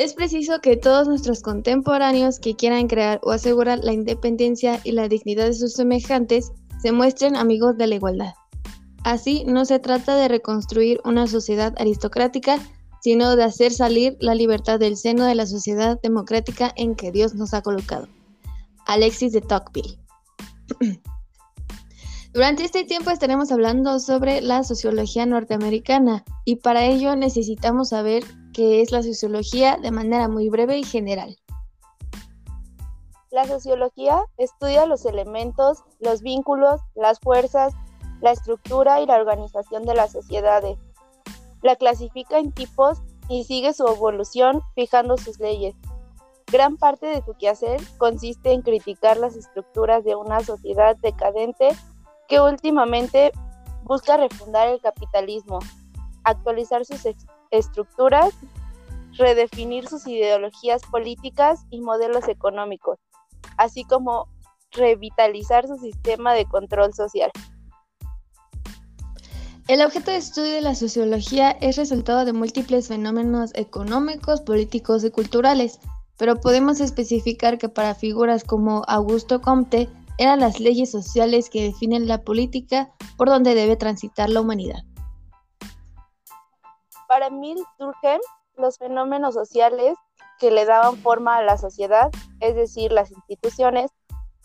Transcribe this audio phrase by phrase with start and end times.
[0.00, 5.08] Es preciso que todos nuestros contemporáneos que quieran crear o asegurar la independencia y la
[5.08, 8.32] dignidad de sus semejantes se muestren amigos de la igualdad.
[9.04, 12.58] Así, no se trata de reconstruir una sociedad aristocrática,
[13.02, 17.34] sino de hacer salir la libertad del seno de la sociedad democrática en que Dios
[17.34, 18.08] nos ha colocado.
[18.86, 19.98] Alexis de Tocqueville.
[22.32, 28.24] Durante este tiempo estaremos hablando sobre la sociología norteamericana y para ello necesitamos saber
[28.60, 31.34] qué es la sociología de manera muy breve y general.
[33.30, 37.72] La sociología estudia los elementos, los vínculos, las fuerzas,
[38.20, 40.76] la estructura y la organización de las sociedades.
[41.62, 42.98] La clasifica en tipos
[43.30, 45.74] y sigue su evolución fijando sus leyes.
[46.52, 51.70] Gran parte de su quehacer consiste en criticar las estructuras de una sociedad decadente
[52.28, 53.32] que últimamente
[53.84, 55.60] busca refundar el capitalismo,
[56.24, 57.06] actualizar sus
[57.50, 58.34] estructuras,
[59.12, 62.98] redefinir sus ideologías políticas y modelos económicos,
[63.56, 64.28] así como
[64.72, 67.30] revitalizar su sistema de control social.
[69.68, 75.10] El objeto de estudio de la sociología es resultado de múltiples fenómenos económicos, políticos y
[75.10, 75.78] culturales,
[76.18, 82.06] pero podemos especificar que para figuras como Augusto Comte, eran las leyes sociales que definen
[82.06, 84.82] la política por donde debe transitar la humanidad.
[87.10, 88.20] Para Mill Durkheim,
[88.56, 89.94] los fenómenos sociales
[90.38, 92.08] que le daban forma a la sociedad,
[92.38, 93.90] es decir, las instituciones,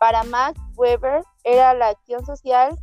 [0.00, 2.76] para Max Weber era la acción social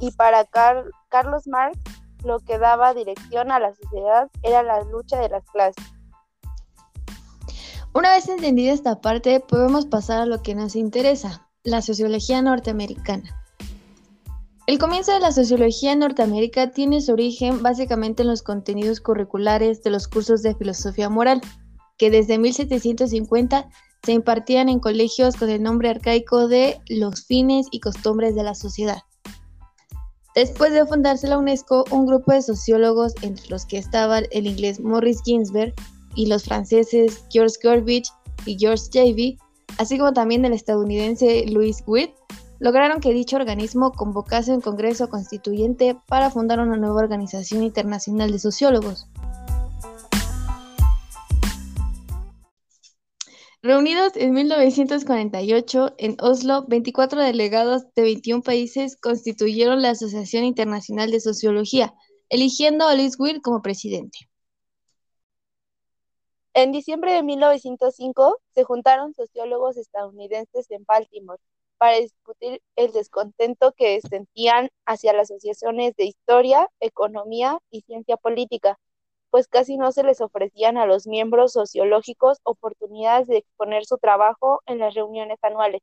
[0.00, 1.78] y para Carlos Marx
[2.24, 5.82] lo que daba dirección a la sociedad era la lucha de las clases.
[7.94, 13.39] Una vez entendida esta parte, podemos pasar a lo que nos interesa, la sociología norteamericana.
[14.70, 19.82] El comienzo de la sociología en Norteamérica tiene su origen básicamente en los contenidos curriculares
[19.82, 21.40] de los cursos de filosofía moral,
[21.98, 23.68] que desde 1750
[24.04, 28.54] se impartían en colegios con el nombre arcaico de los fines y costumbres de la
[28.54, 28.98] sociedad.
[30.36, 34.78] Después de fundarse la UNESCO, un grupo de sociólogos, entre los que estaban el inglés
[34.78, 35.74] Morris Ginsberg
[36.14, 38.06] y los franceses George Gorbich
[38.46, 39.36] y George Javy,
[39.78, 42.12] así como también el estadounidense Louis Witt,
[42.60, 48.38] lograron que dicho organismo convocase un Congreso Constituyente para fundar una nueva organización internacional de
[48.38, 49.08] sociólogos.
[53.62, 61.20] Reunidos en 1948 en Oslo, 24 delegados de 21 países constituyeron la Asociación Internacional de
[61.20, 61.94] Sociología,
[62.28, 64.18] eligiendo a Louis Witt como presidente.
[66.54, 71.40] En diciembre de 1905 se juntaron sociólogos estadounidenses en Baltimore
[71.80, 78.78] para discutir el descontento que sentían hacia las asociaciones de historia, economía y ciencia política,
[79.30, 84.60] pues casi no se les ofrecían a los miembros sociológicos oportunidades de exponer su trabajo
[84.66, 85.80] en las reuniones anuales.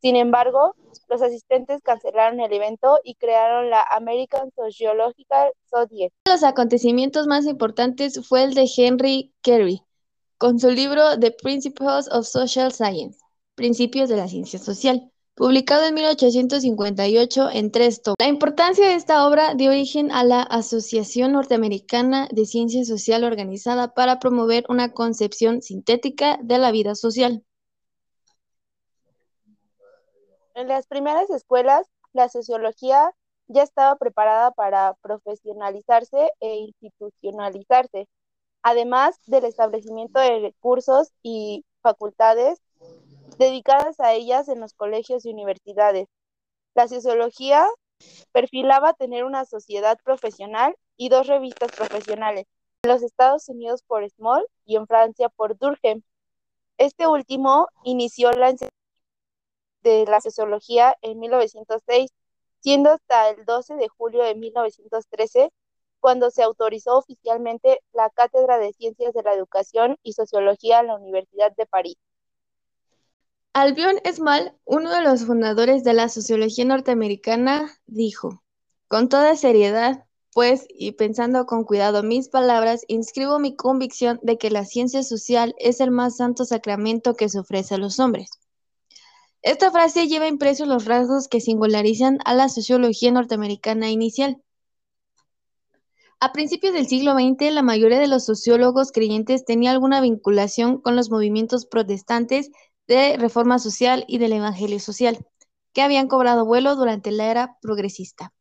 [0.00, 0.76] Sin embargo,
[1.08, 6.14] los asistentes cancelaron el evento y crearon la American Sociological Society.
[6.26, 9.82] Uno de los acontecimientos más importantes fue el de Henry Carey,
[10.36, 13.18] con su libro The Principles of Social Science,
[13.58, 18.14] Principios de la Ciencia Social, publicado en 1858 en tres tomos.
[18.20, 23.94] La importancia de esta obra dio origen a la Asociación Norteamericana de Ciencia Social organizada
[23.94, 27.44] para promover una concepción sintética de la vida social.
[30.54, 33.10] En las primeras escuelas, la sociología
[33.48, 38.06] ya estaba preparada para profesionalizarse e institucionalizarse,
[38.62, 42.60] además del establecimiento de recursos y facultades
[43.38, 46.08] dedicadas a ellas en los colegios y universidades.
[46.74, 47.66] La sociología
[48.32, 52.46] perfilaba tener una sociedad profesional y dos revistas profesionales,
[52.82, 56.02] en los Estados Unidos por Small y en Francia por Durkheim.
[56.78, 58.74] Este último inició la enseñanza
[59.82, 62.10] de la sociología en 1906,
[62.60, 65.50] siendo hasta el 12 de julio de 1913
[66.00, 70.96] cuando se autorizó oficialmente la Cátedra de Ciencias de la Educación y Sociología en la
[70.96, 71.96] Universidad de París.
[73.60, 78.44] Albion Esmal, uno de los fundadores de la sociología norteamericana, dijo,
[78.86, 84.52] con toda seriedad, pues, y pensando con cuidado mis palabras, inscribo mi convicción de que
[84.52, 88.30] la ciencia social es el más santo sacramento que se ofrece a los hombres.
[89.42, 94.40] Esta frase lleva impresos los rasgos que singularizan a la sociología norteamericana inicial.
[96.20, 100.94] A principios del siglo XX, la mayoría de los sociólogos creyentes tenía alguna vinculación con
[100.94, 102.50] los movimientos protestantes
[102.88, 105.24] de reforma social y del evangelio social,
[105.72, 108.32] que habían cobrado vuelo durante la era progresista.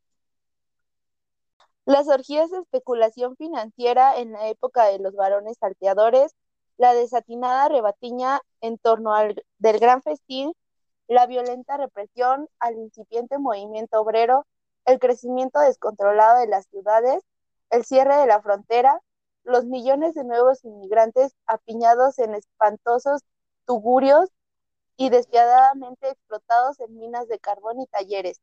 [1.86, 6.34] Las orgías de especulación financiera en la época de los varones salteadores
[6.78, 10.54] la desatinada rebatiña en torno al del gran festín,
[11.08, 14.46] la violenta represión al incipiente movimiento obrero,
[14.86, 17.24] el crecimiento descontrolado de las ciudades,
[17.72, 19.02] el cierre de la frontera,
[19.44, 23.22] los millones de nuevos inmigrantes apiñados en espantosos
[23.66, 24.30] tugurios
[24.98, 28.42] y despiadadamente explotados en minas de carbón y talleres.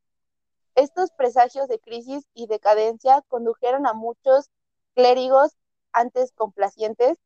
[0.77, 4.51] Estos presagios de crisis y decadencia condujeron a muchos
[4.95, 5.53] clérigos
[5.93, 7.19] antes complacientes,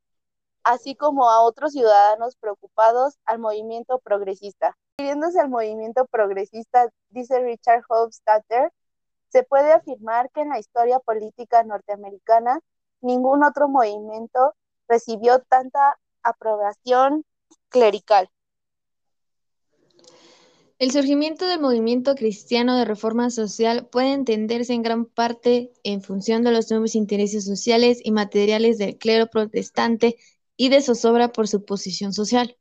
[0.64, 4.76] así como a otros ciudadanos preocupados al movimiento progresista.
[4.98, 8.72] Refiriéndose al movimiento progresista, dice Richard Hofstadter,
[9.28, 12.60] se puede afirmar que en la historia política norteamericana
[13.00, 14.54] ningún otro movimiento
[14.88, 17.24] recibió tanta aprobación
[17.68, 18.30] clerical.
[20.78, 26.44] El surgimiento del movimiento cristiano de reforma social puede entenderse en gran parte en función
[26.44, 30.16] de los nuevos intereses sociales y materiales del clero protestante
[30.56, 32.56] y de zozobra por su posición social.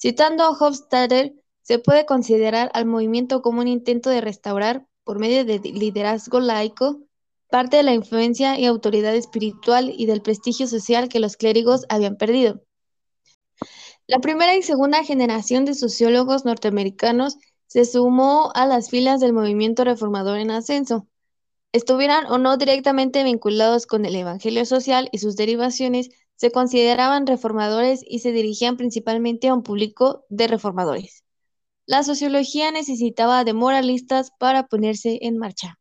[0.00, 5.44] Citando a Hofstadter, se puede considerar al movimiento como un intento de restaurar, por medio
[5.44, 7.00] de liderazgo laico,
[7.50, 12.16] parte de la influencia y autoridad espiritual y del prestigio social que los clérigos habían
[12.16, 12.62] perdido.
[14.06, 19.82] La primera y segunda generación de sociólogos norteamericanos se sumó a las filas del movimiento
[19.82, 21.08] reformador en ascenso.
[21.72, 28.02] Estuvieran o no directamente vinculados con el Evangelio social y sus derivaciones, se consideraban reformadores
[28.06, 31.24] y se dirigían principalmente a un público de reformadores.
[31.86, 35.78] La sociología necesitaba de moralistas para ponerse en marcha.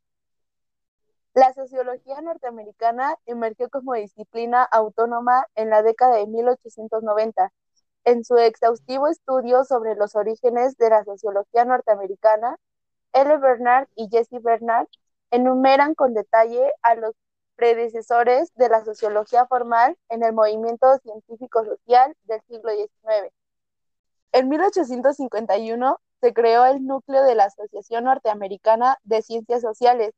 [1.34, 7.52] La sociología norteamericana emergió como disciplina autónoma en la década de 1890
[8.06, 12.58] en su exhaustivo estudio sobre los orígenes de la sociología norteamericana,
[13.14, 13.38] L.
[13.38, 14.88] Bernard y Jesse Bernard
[15.32, 17.16] enumeran con detalle a los
[17.56, 23.32] predecesores de la sociología formal en el movimiento científico-social del siglo XIX.
[24.32, 30.14] En 1851 se creó el núcleo de la Asociación Norteamericana de Ciencias Sociales.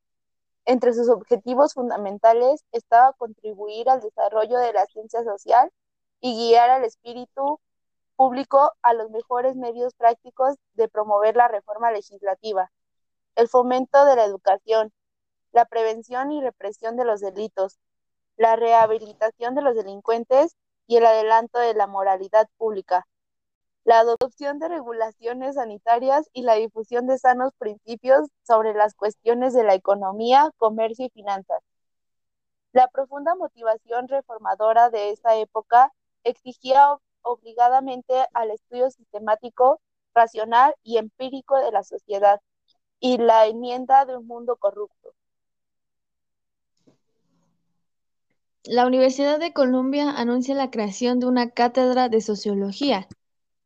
[0.65, 5.71] Entre sus objetivos fundamentales estaba contribuir al desarrollo de la ciencia social
[6.21, 7.59] y guiar al espíritu
[8.15, 12.71] público a los mejores medios prácticos de promover la reforma legislativa,
[13.35, 14.93] el fomento de la educación,
[15.51, 17.79] la prevención y represión de los delitos,
[18.37, 20.55] la rehabilitación de los delincuentes
[20.87, 23.05] y el adelanto de la moralidad pública,
[23.85, 29.63] la adopción de regulaciones sanitarias y la difusión de sanos principios sobre las cuestiones de
[29.63, 31.59] la economía, comercio y finanzas.
[32.73, 39.81] La profunda motivación reformadora de esa época exigía obligadamente al estudio sistemático,
[40.13, 42.39] racional y empírico de la sociedad
[42.99, 45.13] y la enmienda de un mundo corrupto.
[48.63, 53.07] La Universidad de Columbia anuncia la creación de una cátedra de sociología,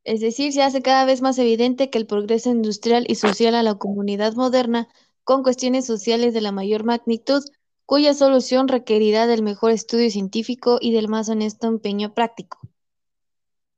[0.04, 3.62] es decir, se hace cada vez más evidente que el progreso industrial y social a
[3.62, 4.88] la comunidad moderna,
[5.24, 7.44] con cuestiones sociales de la mayor magnitud,
[7.86, 12.59] cuya solución requerirá del mejor estudio científico y del más honesto empeño práctico.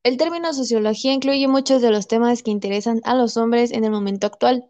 [0.04, 3.92] El término sociología incluye muchos de los temas que interesan a los hombres en el
[3.92, 4.68] momento actual.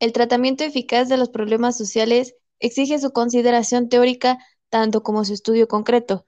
[0.00, 5.66] El tratamiento eficaz de los problemas sociales exige su consideración teórica tanto como su estudio
[5.66, 6.26] concreto.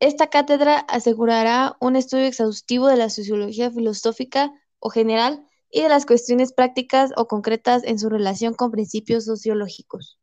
[0.00, 6.04] Esta cátedra asegurará un estudio exhaustivo de la sociología filosófica o general y de las
[6.04, 10.18] cuestiones prácticas o concretas en su relación con principios sociológicos.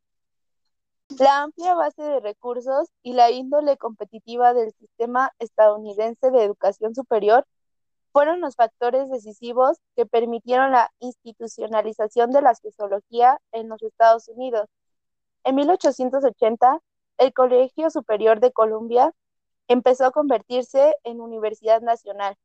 [1.18, 7.46] La amplia base de recursos y la índole competitiva del sistema estadounidense de educación superior
[8.16, 14.70] fueron los factores decisivos que permitieron la institucionalización de la sociología en los Estados Unidos.
[15.44, 16.80] En 1880,
[17.18, 19.12] el Colegio Superior de Columbia
[19.68, 22.38] empezó a convertirse en Universidad Nacional.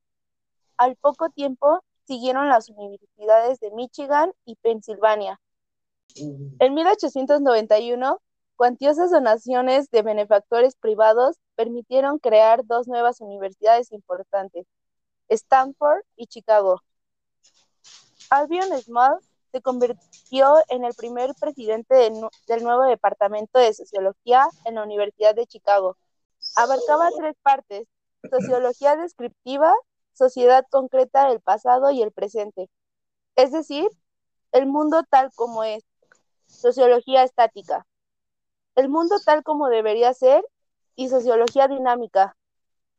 [0.76, 5.40] Al poco tiempo siguieron las universidades de Michigan y Pensilvania.
[6.16, 8.20] En 1891,
[8.56, 14.66] cuantiosas donaciones de benefactores privados permitieron crear dos nuevas universidades importantes,
[15.30, 16.82] Stanford y Chicago.
[18.28, 19.18] Albion Small
[19.52, 25.46] se convirtió en el primer presidente del nuevo Departamento de Sociología en la Universidad de
[25.46, 25.96] Chicago.
[26.56, 27.88] Abarcaba tres partes,
[28.30, 29.74] sociología descriptiva,
[30.12, 32.68] sociedad concreta del pasado y el presente,
[33.36, 33.88] es decir,
[34.52, 35.84] el mundo tal como es,
[36.46, 37.86] sociología estática,
[38.74, 40.44] el mundo tal como debería ser
[40.96, 42.36] y sociología dinámica,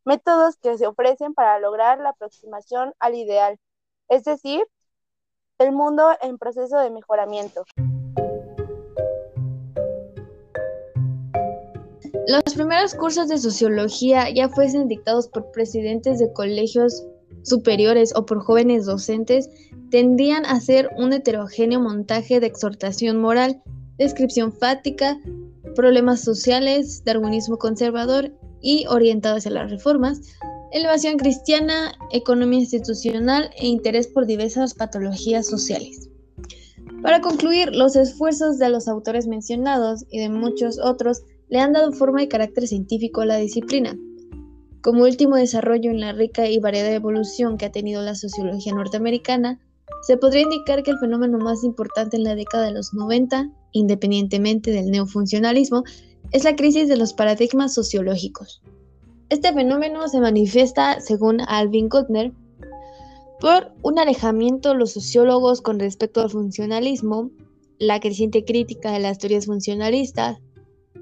[0.04, 3.58] métodos que se ofrecen para lograr la aproximación al ideal,
[4.08, 4.62] es decir,
[5.58, 7.64] el mundo en proceso de mejoramiento.
[12.26, 17.04] Los primeros cursos de sociología ya fuesen dictados por presidentes de colegios
[17.42, 19.48] superiores o por jóvenes docentes,
[19.90, 23.62] tendían a ser un heterogéneo montaje de exhortación moral,
[23.98, 25.18] descripción fática,
[25.74, 30.20] problemas sociales, darwinismo conservador y orientado hacia las reformas,
[30.70, 36.08] elevación cristiana, economía institucional e interés por diversas patologías sociales.
[37.02, 41.92] Para concluir, los esfuerzos de los autores mencionados y de muchos otros le han dado
[41.92, 43.98] forma y carácter científico a la disciplina.
[44.82, 49.60] Como último desarrollo en la rica y variada evolución que ha tenido la sociología norteamericana,
[50.06, 54.70] se podría indicar que el fenómeno más importante en la década de los 90, independientemente
[54.70, 55.84] del neofuncionalismo,
[56.32, 58.62] es la crisis de los paradigmas sociológicos.
[59.28, 62.32] Este fenómeno se manifiesta, según Alvin Gutner,
[63.40, 67.30] por un alejamiento de los sociólogos con respecto al funcionalismo,
[67.78, 70.38] la creciente crítica de las teorías funcionalistas,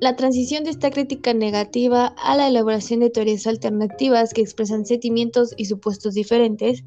[0.01, 5.55] la transición de esta crítica negativa a la elaboración de teorías alternativas que expresan sentimientos
[5.57, 6.85] y supuestos diferentes,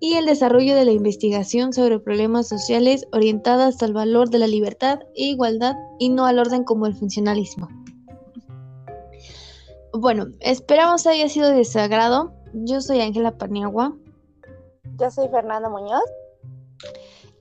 [0.00, 5.00] y el desarrollo de la investigación sobre problemas sociales orientadas al valor de la libertad
[5.14, 7.68] e igualdad y no al orden como el funcionalismo.
[9.92, 12.32] Bueno, esperamos haya sido de su agrado.
[12.52, 13.96] Yo soy Ángela Paniagua.
[14.98, 16.04] Yo soy Fernanda Muñoz.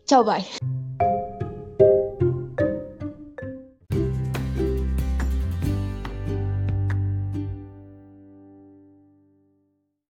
[0.06, 0.46] Chao, bye.